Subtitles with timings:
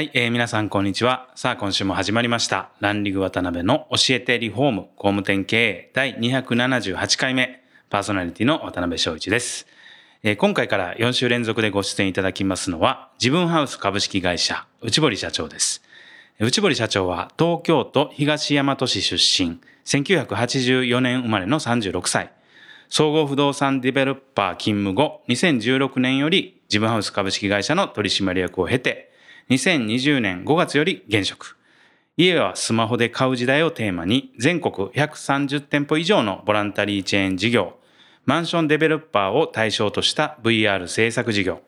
[0.00, 1.28] はい、えー皆さんこんにちは。
[1.34, 2.70] さあ、今週も始まりました。
[2.80, 9.66] ランリグ渡辺の教えてリフォーム工務店経営第278回目、パーソナリティの渡辺翔一です。
[10.22, 15.82] えー今回から4週連続でご出演いただきますのは、自分ハウス株式会社、内堀社長です。
[16.38, 22.32] 内堀社長は東京都東大和市出身、1984年生まれの36歳。
[22.88, 29.10] 総合不動産ディベロッパー勤務後、2016年より自分ハウス株式会社の取締役を経て、
[29.50, 31.58] 2020年5月より現職。
[32.16, 37.74] 家はスマホで買う時代をテーマに、全国130店舗以上のボランタリーチェーン事業、
[38.26, 41.62] マンションデベロッパーを対象とした VR 制作事業、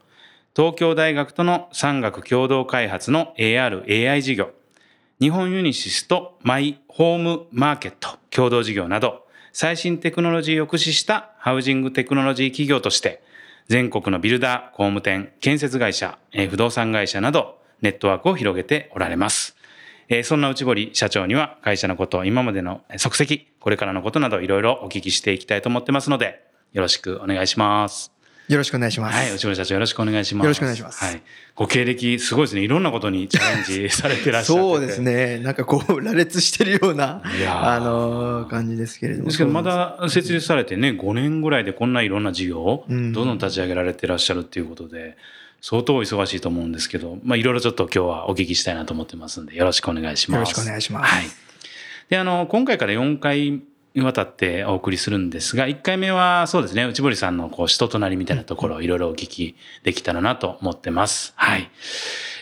[0.54, 4.50] 東京大学との産学共同開発の AR、AI 事業、
[5.20, 13.24] 日本ユニシスとマイホームマーケット共同事業など、最新テクノロジーを駆使したハウジングテクノロジー企業として、
[13.66, 16.16] 全国のビルダー、工務店、建設会社、
[16.48, 19.56] 不動産会社など、ネットワークを広げておられます。
[20.08, 28.12] えーそんな内堀社長には会社のこと、今までの足跡、これからのことなどいろいろお聞きしていきたいと思ってますので、よろしくお願いします。
[28.48, 29.16] よろしくお願いします。
[29.16, 30.44] はい、内堀社長よろしくお願いします。
[30.44, 31.22] よろしくお願いしますはい。
[31.54, 32.62] ご経歴すごいですね。
[32.62, 34.68] いろんなことにチャレンジ されてらっしゃってて。
[34.68, 35.38] そうですね。
[35.38, 39.26] なんかこう、羅列してるような、あのー感じですけれども。
[39.26, 45.16] ですけど、まだ設立されてね、5年ぐらいでこんないろんな事業をどうんんどん立ち上げられてらっしゃるっていうことで、
[45.62, 50.38] 相当忙しいと思うんですけど、まあいろいろちょっと今日はお聞きしたいなと思ってますんで、よろしくお願いします。
[50.38, 51.24] よろしくお願いしますはい。
[52.10, 53.62] で、あの、今回から4回
[53.94, 61.32] にわたってお送りするんですが、1回目はそうですね、内堀さんのこう人となりみたいなところをいろいろお聞きできたらなと思ってます。
[61.36, 61.70] はい。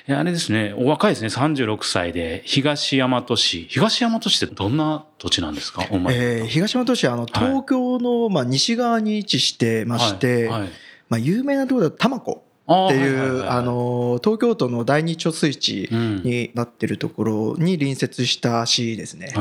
[0.09, 3.67] えあれですね、お若いですね、36歳で、東大和市。
[3.69, 5.87] 東大和市ってどんな土地なんですか？
[5.91, 10.71] お前えー東大和市はあの東京の、まあ、西側に位置してまして、はいはい
[11.11, 12.50] まあ、有名なところだと多摩湖あ
[12.87, 19.33] っていうあの東京都の第二貯水池うんになってるところに隣接した市ですね。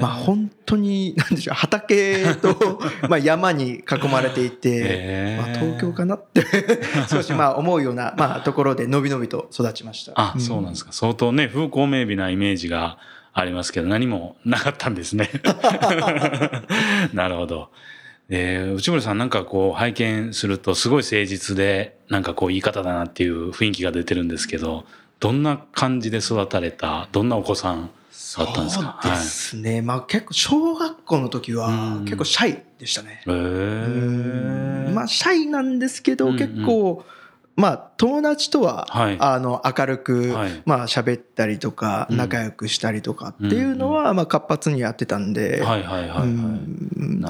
[0.00, 6.44] まあ本当に何でしょう畑と まあ山に囲まれていて、まあ、東京かなって
[7.10, 10.12] 少しまあ思うようなまあところでのびのびと育ちました。
[10.16, 10.92] あ、そうなんですか。
[10.92, 12.98] 相当ね、風光明媚なイメージが
[13.32, 15.30] ありますけど、何もなかったんですね。
[17.14, 17.70] なるほど。
[18.30, 24.84] えー、内村さんなんかこう拝見するとすごい誠実で、なんかこう言い方だなっていう雰囲気が出てるんですけど、
[25.18, 27.90] どんな感じで育たれた、どんなお子さん
[28.36, 29.00] だったんですか？
[29.02, 32.04] そうですね、まあ結構小学校の時はうん。
[32.04, 33.22] 結構シャイでしたね。
[33.24, 33.36] はい。
[33.36, 36.38] へーまあシャイなんですけど、うんうん。
[36.38, 37.04] 結構
[37.60, 45.60] まあ友達とは、はいあの明るく、はいまあ喋ったりとかうん仲良くしたりとかっていうのは、まあ活発にやってたんで、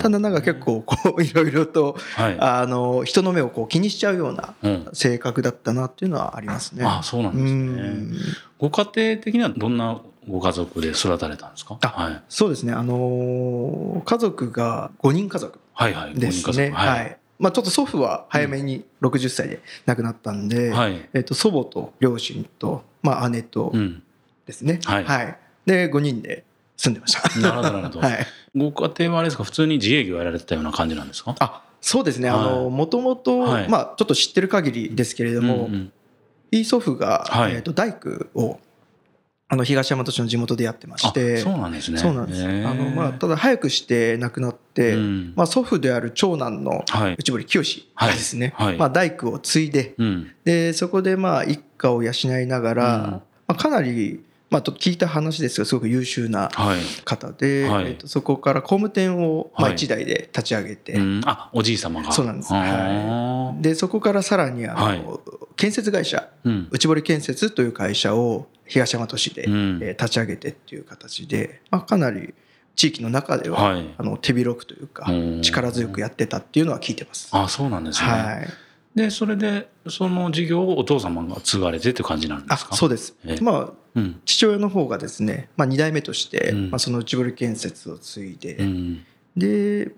[0.00, 2.36] ただなんか結構こう いろいろと、はい。
[2.38, 4.88] あの人の目をこう気にしちゃうようなうん。
[4.92, 6.84] 性格だったなっていうのはありますね。
[6.86, 8.18] あ、そうなんですね。
[8.58, 11.78] ご家庭的にはどんなご家族で育たれたんですか？
[11.80, 12.22] あはい。
[12.28, 16.14] そうですね、あのー家族が5人家族はいはい。
[16.14, 16.70] ですご人家ね。
[16.70, 17.18] 族はい。
[17.38, 21.08] まあちょっと祖父は早めに60歳で亡くなったんで、はい。
[21.14, 24.02] えっと祖母と両親と、まあ、姉とうん。
[24.46, 25.38] ですね、はい。
[25.66, 26.42] で5人で
[26.76, 27.40] 住んでました。
[27.40, 28.00] なるほどなるほど。
[28.06, 31.34] はい、ご家庭はあれですか普通に自営業やられてたような感じなんですか？
[31.38, 32.64] あそうですね、あはい。
[32.64, 35.92] のもともと、ちょっと知ってる限りですけれども、うんうん。
[36.50, 37.54] いい祖父が、はい。
[37.54, 38.58] えっと大工を
[39.50, 41.96] あの東大和市の地元でやってましあてそうなんですね。
[41.98, 45.32] そうなんです、あのまあ、ただ早くして亡くなって、うん。
[45.36, 47.14] まあ、祖父である長男のはい。
[47.18, 48.66] 内堀清がですね、はい。
[48.68, 48.76] はい。
[48.76, 50.30] まあ、大工を継いでうん。
[50.44, 52.12] でそこでまあ一家を養
[52.42, 53.02] いながら、うん。
[53.10, 56.80] まあ、かなり、まあ、と聞いた話ですがすごく優秀なはい。
[57.06, 57.86] 方で、はい。
[57.86, 59.72] えっとそこから工務店をまあはい。
[59.76, 61.20] 一代で立ち上げて、うん。
[61.24, 62.12] あ、おじい様が。
[62.12, 62.52] そうなんです。
[62.52, 63.60] あー。
[63.62, 65.02] でそこからさらにあの、はい。
[65.56, 66.68] 建設会社うん。
[66.70, 72.34] 内堀建設という会社を東大和市で、うんえー立ち上げてっていう形で、まあ、かなり
[72.76, 77.28] 地域の中では、はいあの手広くというかうん力強くやってたっていうのは聞いてます。
[77.32, 78.08] あ、そうなんですね。
[78.08, 78.48] はい、
[78.94, 82.76] で、それで、その事業をお父様が継がれてっていう感じなんであすか？
[82.76, 83.42] そうですええ。
[83.42, 84.20] まあうん。
[84.24, 89.04] 父親の方がですね、まあ、2代目として、うんまあ、その内堀建設を継いで、うん。
[89.36, 89.90] で、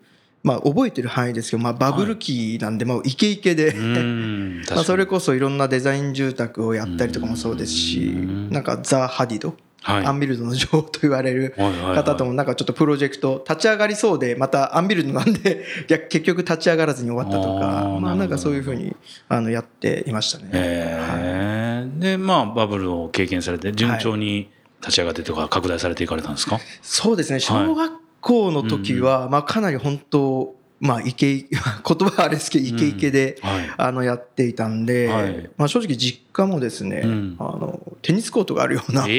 [0.43, 4.63] まあ、覚えてる範囲ですけど、まあ、バブル期なんで、まあ、イケイケで、うん。
[4.71, 8.51] まあ、それここそいろんなデザイン住宅をやったりとかもそうですし、うん。
[8.51, 9.55] なんかザ・ハディド。
[9.83, 10.05] はい。
[10.05, 11.95] アンビルドの女王と言われるはいはいはい。
[11.97, 18.95] 方ともなんかちょっとプロジェクト立ち上がりそうでまたアンビルドなんで 逆結局立ち上がらずに終わったとかまあなんかそういうふうに
[19.29, 20.51] あのやっていましたね。
[20.53, 21.99] えー。
[21.99, 24.51] でまあバブルを経験されて順調に
[24.83, 27.41] 立ち上がってとか拡大されていかれたんですか、そうですね。
[27.41, 33.71] 小学校の時は、まあ、かなり本当まあイケ 言葉はあれですけどイケイケで、はい。
[33.77, 35.51] あのやっていたんで、はい。
[35.59, 37.37] まあ、正直実家もですね、うん。
[37.39, 39.19] あのテニスコートがあるような、え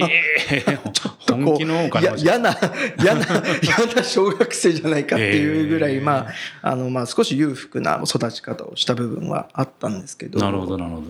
[0.50, 0.62] え
[1.27, 2.57] とこう嫌な嫌な
[3.62, 6.03] 嫌な小学生じゃないかっていうぐらい、えー。
[6.03, 6.30] ま
[6.62, 10.39] ああのまあ少し裕福な育ち方をした部分はあったんですけど。
[10.39, 11.01] なるほどなるほ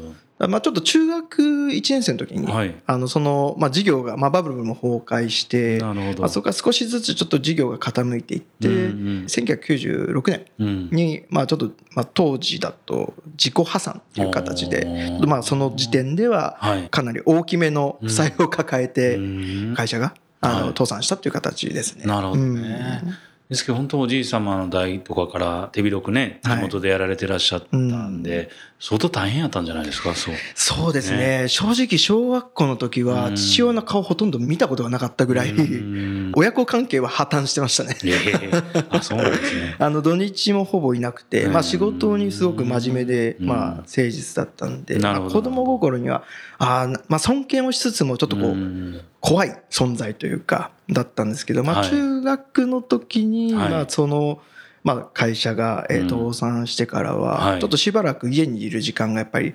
[0.47, 2.75] まあ、ちょっと中学1年生の時に、どはい。
[2.85, 6.21] あのそのまあ、事業が、まあ、バブルも崩壊して、なるほど。
[6.21, 8.77] まあ、そこから少しずつちょっと事業が傾いていって、うんう
[9.21, 9.25] ん。
[9.25, 10.89] 1996年うん。
[10.91, 16.89] に、まあ、ちょっと、まあ、当時だと自己破産という形で、まあ、その時点でははい。
[16.89, 19.73] かなり大きめの負債を抱えてうん。
[19.75, 20.67] 会社があのはい。
[20.69, 22.05] 倒産したっていう形ですね。
[22.05, 26.57] なるほどねですけど本当おじい様の代とかから手広くねはい。
[26.59, 28.49] 地元でやられてらっしゃったんで、
[28.79, 30.35] 相当大変やったんじゃないですかそう。
[30.55, 31.49] そうですね。
[31.49, 33.35] 正直小学校の時はうん。
[33.35, 36.31] 父親の顔ほとんど見たことがなかったぐらいうん。
[36.33, 37.97] 親子関係は破綻してましたね。
[38.05, 38.11] え
[38.41, 39.75] えあそうですね。
[39.83, 41.51] あの土日もほぼいなくて、うん。
[41.51, 43.47] まあ、仕事にすごく真面目で、うん。
[43.47, 46.23] まあ、誠実だったんで、まあ子供心には
[46.57, 51.89] あー、まあ、尊敬もしつつもちょっとこううん怖い存在というかだったんですけど、まあ、はい。
[51.89, 53.69] 中学の時に、はい。
[53.71, 54.41] まあ、その、
[54.83, 57.59] まあ、会社が倒産してからははい。
[57.61, 59.53] ちょっとしばらく家にいる時間がやっぱり。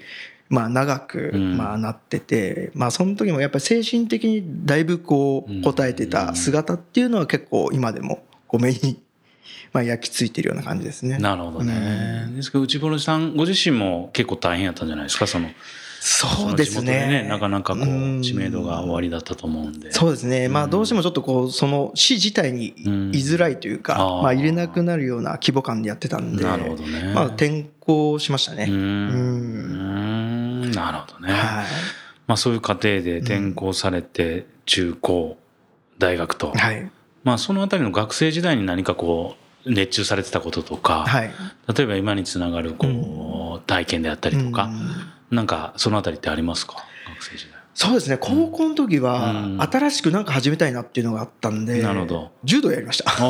[0.48, 1.56] まあ長くうん。
[1.56, 5.56] まあなってて、まあその時もやっぱり精神的にだいぶこうん。
[5.64, 9.02] う応えてた姿っていうのは結構今でもこう目に
[9.74, 11.18] まあ焼き付いてるような感じですね。
[11.18, 15.26] なるほどね、ですけど内堀さんご自身も結構大変やったんじゃないですか？
[15.26, 15.48] その
[16.08, 17.26] そうですその地元ね。
[17.28, 19.90] なかなかこう知名度が終わりだったと思うんで。
[19.90, 20.48] そうですね。
[20.48, 20.66] まうん。
[20.66, 23.08] あどうしてもちょっとこうその市自体にうん。
[23.08, 27.12] 居づらいというか、まあ入れなくなるような規模感でやってたんで、なるほどね。
[27.12, 28.66] まあ転校しましたね。
[28.68, 30.70] うーん。
[30.70, 31.66] なるほどね、はい。
[32.28, 35.36] まあそういう過程で転校されて中高
[35.98, 36.88] 大学と、はい。
[37.24, 41.32] まあそのあたりの学生時代に何かこう熱中されてたこととか、はい。
[41.76, 46.76] 例えば今につながるこう体験であったりとか、うんなんかそのあたりってありますか？
[47.08, 47.56] 学生時代。
[47.74, 48.16] そうですね。
[48.16, 49.60] 高校の時はうん。
[49.60, 52.30] 新しくなんか始めたいなっていうのがあったんで、なるほど。
[52.42, 53.04] 柔道やりました。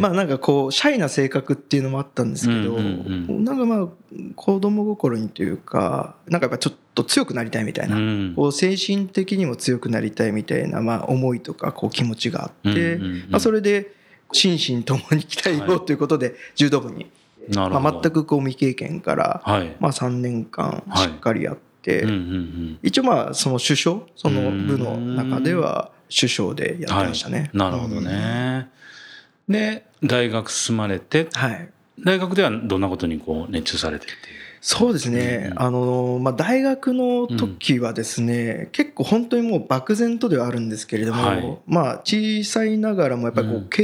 [0.00, 3.88] まあなんかこうシャイな性格っていうのもあったんですけど、うんうんうなんかまあ
[4.34, 8.32] 子供心にというかなんかやっぱちょっと強くなりたいみたいな、うん。
[8.34, 13.92] こう精神的にも強くなりたいみたいなまあ思いとかこう気持ちがあって、うんうんうんまあ、それで
[14.32, 17.10] 心身ともに鍛えようということで柔道部に、
[17.52, 19.76] まあ、全くこう未経験から、はい。
[19.80, 22.78] まあ、3年間しっかりやって、うんうんうん。
[22.82, 27.50] 一応まあその首相その部の中では首相でやってましたね。
[27.52, 28.68] なるほどね、
[29.48, 31.68] で大学進まれてうんはい。
[32.04, 34.18] 大学ではどんなことにこう熱中されてっていう？
[34.60, 41.58] そうですね、うんあのまあ、大学の時はですね、結構本当にもう漠然とではあるんですけれども、はい。
[41.66, 43.68] まあ、小さいながらもやっぱりこううん。
[43.68, 43.82] 経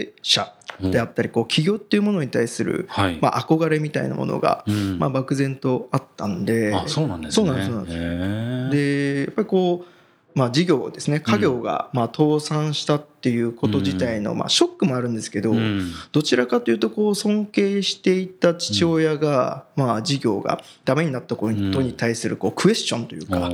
[0.00, 4.98] 営者であったりこう企業っていうものに対する、はい、まあ、憧れみたいなものが、うん。
[4.98, 6.74] まあ、漠然とあったんで。
[6.74, 7.46] あそうなんですね。
[7.46, 15.92] そうなんでやっぱりこう、まあ、事業ですね家業がまあ倒産したっていうこと自体のまあショックもあるんですけど、うん。
[16.10, 23.50] どちらかというとこう尊敬していた父親が、まあ事業がダメになったことに対するこうクエスチョンというか、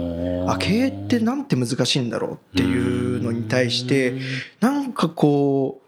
[0.52, 4.14] あ経営ってなんて難しいんだろうっていうのに対して
[4.60, 5.87] なんかこう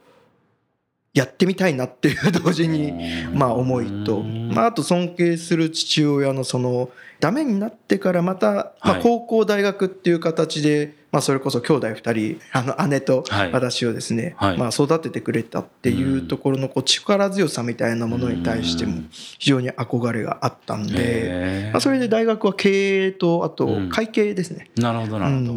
[1.12, 2.93] やってみたいなっていう同時に
[3.35, 9.02] まあ思いと、まあ、あと尊敬する父親のそのダメになってからまた、まあ、はい。
[9.02, 13.52] 高校大学っていう形で、まあ、それこそ兄弟2人あの姉とはい。
[13.52, 14.59] 私をですね、はい。
[14.59, 25.52] まあ、育ててくれたっていうところのこう力強さみたいなものに対しても非常に憧れがあったんで、まあ、それで大学は経営とあとうん会計ですね、なるほどなるほど、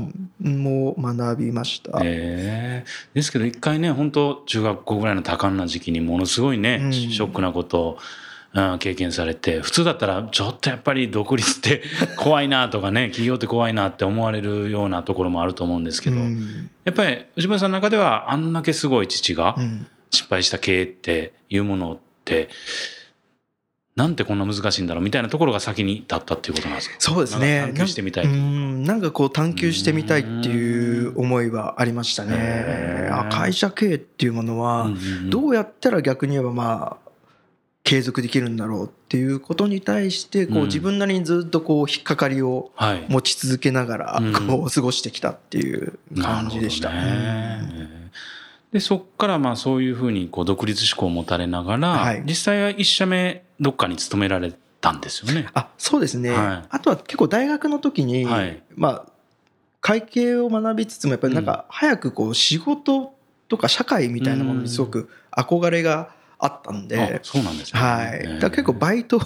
[0.45, 1.99] うん、もう学びました。
[2.03, 6.93] ええですけど一回ね本当中学校ぐらいの多感な時期にものすごいね、うん。
[6.93, 7.97] ショックなことを、
[8.55, 11.81] うん経験されて普通だったらちょっとやっぱり独立って
[12.17, 16.69] 怖いなとかね企業って怖いなって思われるようなところもあると思うんですけど、うん。
[16.85, 19.87] やっぱり内村さんの中ではあんだけすごい父がうん。
[20.11, 22.49] 失敗した経営っていうものって
[23.95, 26.95] なんてこんな難しいんだろうみたいなところが先に立ったっていうことなんですか？
[26.99, 27.61] そうですね。
[27.73, 28.83] 探求してみたいうん。
[28.83, 33.09] なんかこう探求してみたいっていう思いはありましたね。
[33.11, 34.91] あ会社経営っていうものは
[35.29, 37.02] どうやったら逆に言えばまあ
[37.83, 40.61] 継続できるんだろうっていうことに対してこうん。
[40.63, 43.05] う自分なりにずっとこう引っかかりをはい。
[43.09, 44.33] 持ち続けながらうん。
[44.47, 46.89] こう過ごしてきたっていう感じでした。
[46.89, 47.01] なる
[47.65, 48.11] ほどね。
[48.71, 52.23] で、そっからまあそういうふうにこう独立志向を持たれながら、はい。
[52.25, 55.47] 実際は一社目どっかに勤められたんですよね。
[55.53, 56.67] あそうですね、はい。
[56.69, 58.63] あとは結構大学の時に、はい。
[58.75, 59.05] まあ
[59.81, 63.13] 会計を学びつつもやっぱりなんか早くこう仕事
[63.49, 66.09] とか社会みたいなものにすごく憧れが
[66.43, 67.79] あったんで、あそうなんですね。
[67.79, 69.19] はい、だ結構バイト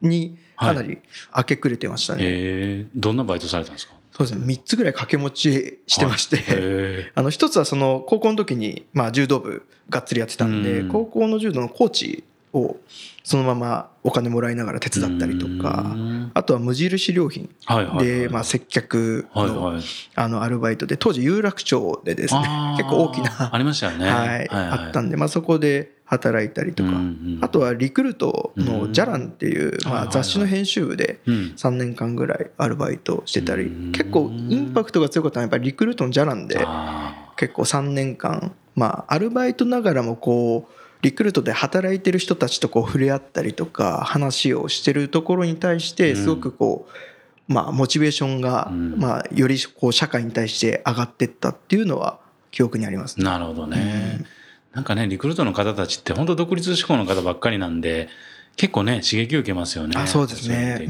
[0.00, 0.98] にかなり
[1.36, 3.94] 明け暮れてましたね、えー、どんなバイトされたんですか？
[4.12, 4.44] そうですね。
[4.44, 10.88] 3つぐらい掛け持ちしてまして、え あの一つはその高校の時にまあ柔道部がっつりやってたんで、うん。
[10.88, 12.76] 高校の柔道のコーチを
[13.22, 16.30] そのままお金もらいながら手伝ったりとかうん。
[16.34, 19.82] あとは無印良品はいはいはいでまあ接客のはいはい。
[20.16, 22.40] あのアルバイトで当時有楽町でですね
[22.76, 24.10] 結構大きなありましたよね。
[24.10, 24.48] はい。
[24.50, 26.88] あったんでまあそこで働いたりとか。
[26.88, 27.38] うんうん。
[27.42, 31.34] あとはリクルートのジャランっていうまあ雑誌の編集部でうん。
[31.56, 33.64] 3年間ぐらいアルバイトしてたり。
[33.64, 33.92] うん。
[33.92, 38.52] 結構インパクトが強かったのはやっぱりリクルートのジャランであ結構3年間。
[38.74, 40.72] まあアルバイトながらもこう
[41.02, 48.98] リクルートで働いてる人たちとこう触れ合ったりとか話をしてるところに対してすごくこうまあモチベーションがうん。
[48.98, 52.18] まあよりこう社会に対して上がっていったっていうのは
[52.50, 54.24] 記憶にありますーなるほどね。
[54.72, 58.08] なんかね、リクルートの方たちって本当独立志向の方ばっかりなんで、
[58.56, 59.94] 結構ね、刺激を受けますよね。
[59.96, 60.86] あそうですね。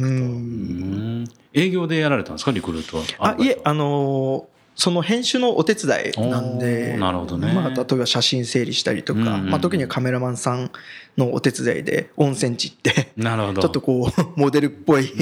[1.52, 3.36] 営業でやられたんですか、リクルートは。
[3.36, 7.52] あいえあの、のーその編集のお手伝いなんでなるほどね。
[7.52, 9.50] まあ、例えば写真整理したりとか、うんうんうん。
[9.50, 10.70] まあ、時にはカメラマンさん
[11.16, 13.62] のお手伝いで温泉地行ってなるほど。
[13.62, 15.12] ちょっとこう モデルっぽい、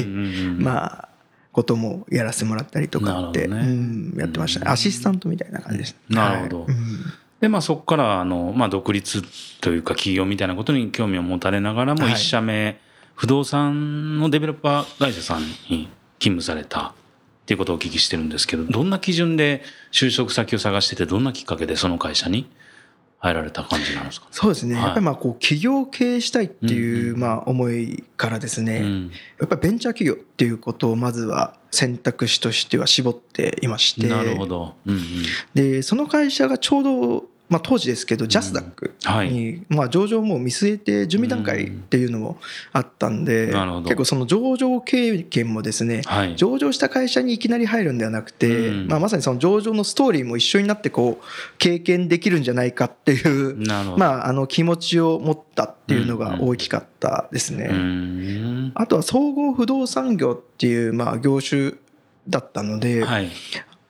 [0.59, 1.09] まあ
[1.53, 3.57] こともやらせてもらったりとかって、ね。
[3.57, 6.61] うん、やってましたアシスタントみたいな感じです、なるほど。
[6.65, 6.69] はい。
[6.69, 9.23] うんで、まあそこから、あの、まあ独立
[9.61, 12.13] というか企業みたいなことに興味を持たれながらも、はい。
[12.13, 12.81] 一社目、
[13.15, 15.89] 不動産のデベロッパー会社さんに
[16.19, 16.93] 勤務されたっ
[17.47, 19.63] ていうことをお聞きしてるんですけど、どんな基準で
[19.93, 22.49] 就職先を探してて、どんなきっかけでその会社に
[23.19, 29.11] 入られた感じなんですかそうですね、はいやっぱりまあこう企業経営したいっていう、うんうんまあ思いからですね、うん。
[29.41, 34.75] やっぱりベンチャー企業っていうことをまずは選択肢としては絞っていましてなるほど。
[34.87, 35.01] うんうん。
[35.55, 39.31] でその会社がちょうど、まあ、当時ですけど、ジャスダックはい。
[39.31, 42.39] に、まあ、上場も見据えて準備段階っていうのも
[42.73, 43.53] あったんで、
[43.85, 46.37] 結構その上場経験もですねはい。
[46.37, 51.25] 上場した会社にいきなり入るんではなくて、うんまあ、まさにその上場のストーリーも一緒になってこう
[51.59, 53.57] 経験できるんじゃないかっていう。
[53.97, 57.71] まあ、あの気持ちを持ったっていうのが大きかったですね。
[58.75, 61.75] あとは総合不動産業っていうまあ業種
[62.29, 63.31] だったので、はい。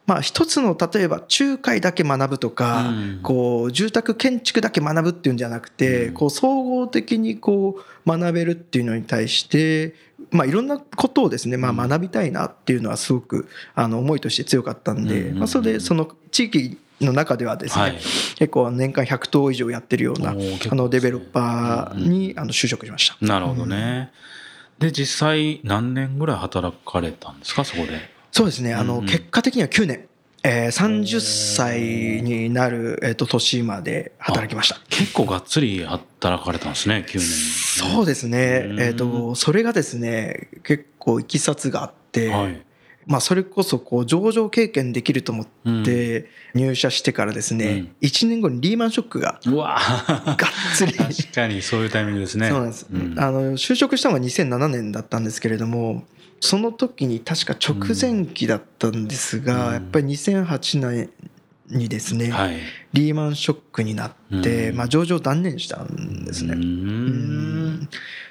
[0.07, 9.95] まあ一つの例えば仲介だけ学ぶとか、うんこう住宅建築だけ学ぶっていうんじゃなくて、うんこう総合的にこう学べるっていうのに対して、
[10.31, 17.93] まあ、いろんなことをですね、まあ、学びたいなっていうのはすごくあの思いとして強かったんで、うんまあ、それでその地域の中ではですね、はい。
[17.95, 23.17] 結構年間100棟以上やってるようなおー結構あのデベロッパーうんにあの就職しました。
[23.27, 24.13] なるほどね。
[24.79, 28.16] で、実際何年ぐらい働かれたんですか、そこで？
[28.37, 28.75] そうですね。
[28.75, 30.05] あの、結果的には9年、
[30.43, 31.81] えー、30歳
[32.23, 34.79] になる、えー、と年まで働きました。
[34.91, 37.21] 結構がっつり働かれたんですね、9年。
[37.23, 38.81] そうですね、うん。
[38.81, 42.61] えー、とそれがですね結構いきさつがあって、はい。
[43.07, 45.83] まあ、それこそこう上場経験できると思っうん。
[45.83, 47.97] て入社してからですね、うん。
[48.03, 50.37] 1年後にリーマンショックがうわがっ
[50.75, 50.93] つり。
[50.93, 52.51] 確かにそういうタイミングですね。
[52.51, 53.15] そうなんです、ん。
[53.19, 56.05] あの就職したのが2007年だったんですけれども
[56.41, 61.11] その時に確か直前期だったんですが、うんやっぱり2008年
[61.69, 62.59] にですね、はい。
[62.93, 66.57] リーマンショックになって、うんまあ、上場断念したんですね。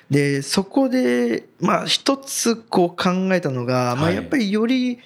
[0.09, 4.99] でそこでまあ一つこう考えたのが、まあ、はいやっぱりより、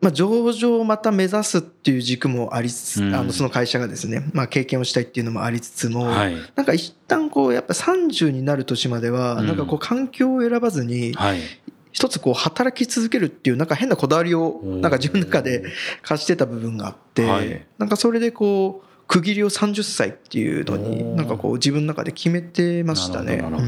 [0.00, 6.36] まあ、上場をまた目指すっていう軸もありつつ、うんあのその会社がですね、まあ、経験をしたいっていうのもありつつも、はい。
[6.54, 11.40] なんか一旦こうやっぱ30になる年まではうんなんかこう環境を選ばずにはい。
[11.92, 15.64] 一つこう働き続けるっていうなんか変なこだわりをなんか自分の中で
[16.02, 17.66] 貸してた部分があって、はい。
[17.78, 23.38] なんかそれでこう区切りを30歳っていうのになんかこう自分の中で決めてましたね。
[23.38, 23.66] なるほど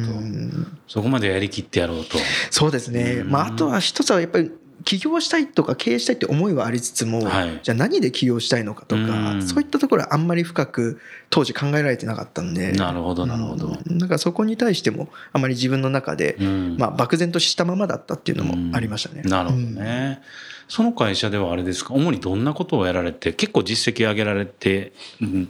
[0.87, 2.19] そこまでやりきってやろうと。
[2.51, 3.31] そうですね、うん。
[3.31, 4.53] まあ、あとは一つはやっぱり
[4.85, 7.61] 起業したいとか経営したいって思いはありつつも、はい。
[7.63, 9.43] じゃあ何で起業したいのかとか、うん。
[9.43, 12.73] そういったところはあんまり深く当時考えられてなかったんで。
[12.73, 13.77] なるほど、なるほど。
[13.87, 16.77] うんだからそこに対してもあまり自分の中で、うん。
[16.79, 19.23] まあ、漠然としたままだったっていうのもありましたね。
[19.23, 20.23] なるほどね。
[20.69, 24.93] その会社ではあれですか、主にどんなことをやられて、結構実績上げられて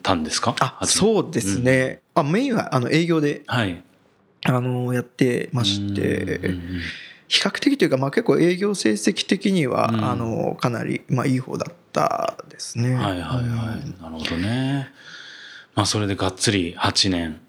[0.03, 0.57] たんですか？
[0.59, 3.83] あそうですね、あメインはあの営業ではい。
[4.47, 6.25] あのやってまして。
[6.39, 6.63] うんうん
[7.31, 12.93] 比較的というか、まあ、結構営業成績的には、うんあのかなり、まあ、いい方だったですね。
[12.95, 14.03] はいはいはい。
[14.03, 14.89] なるほどね。
[15.77, 17.41] まあそれでがっつり8年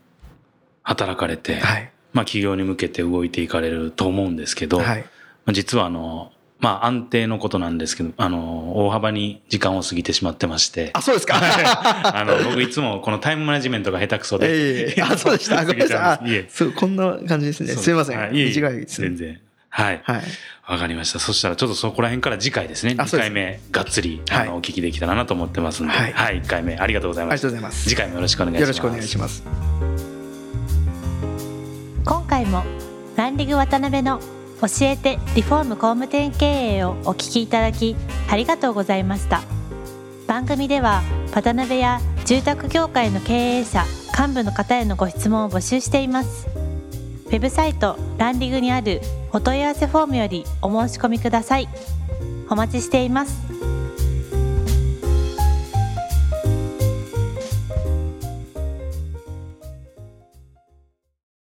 [0.83, 5.05] 働かれて、はいまあ企業に向けて動いていかれると思うんですけど、はいま
[5.47, 11.41] あ実はあの、まあ安定のことなんですけど、あの、大幅に時間を過ぎてしまってまして、あそうですか。
[11.41, 15.61] あの、僕いつもこのタイムマネジメントが下手くそで、ええあそうでした。
[15.61, 16.71] あごめんなさい。
[16.75, 17.73] こんな感じですね。
[17.73, 18.19] すみません。
[18.19, 18.53] はいいで
[18.87, 19.07] すね。
[19.07, 19.41] 全然。
[19.73, 20.01] はい。
[20.03, 20.21] はい。
[20.67, 21.19] わかりました。
[21.19, 22.91] そしたらちょっとそこら辺から次回ですね。
[22.93, 27.41] 2あそうです回目がっつり、はいあのお聞きできたらなと思ってますんで、は、はいい1回目ありがとうございありがます。
[27.41, 27.89] とうございます。
[27.89, 28.61] 次回もよろしくお願いします。
[28.61, 29.43] よろしくお願いします。
[32.05, 32.63] 今回も
[33.15, 34.19] ランリグ渡辺の
[34.61, 36.45] 教えてリフォーム工務店経
[36.77, 37.95] 営をお聞きいただき
[38.29, 39.41] ありがとうございました
[40.27, 41.01] 番組では
[41.33, 43.83] 渡辺や住宅業界の経営者
[44.17, 46.47] 幹部の方へのご質問を募集しています
[47.25, 49.01] ウェブサイトランリグにある
[49.33, 51.69] お問い合わせフォームよりお申し込みください。
[52.49, 53.70] お待ちしています。